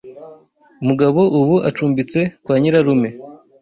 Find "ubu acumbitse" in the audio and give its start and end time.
1.39-2.19